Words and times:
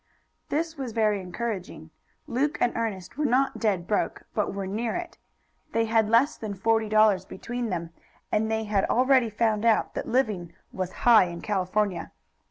This 0.49 0.77
was 0.77 0.93
very 0.93 1.21
encouraging. 1.21 1.91
Luke 2.25 2.57
and 2.59 2.75
Ernest 2.75 3.19
were 3.19 3.25
not 3.25 3.59
dead 3.59 3.85
broke, 3.85 4.23
but 4.33 4.51
were 4.51 4.65
near 4.65 4.95
it. 4.95 5.19
They 5.73 5.85
had 5.85 6.09
less 6.09 6.37
than 6.37 6.55
forty 6.55 6.89
dollars 6.89 7.23
between 7.23 7.69
them, 7.69 7.91
and 8.31 8.49
they 8.49 8.63
had 8.63 8.85
already 8.85 9.29
found 9.29 9.63
out 9.63 9.93
that 9.93 10.07
living 10.07 10.53
was 10.71 10.91
high 11.05 11.25
in 11.25 11.41
California. 11.41 12.11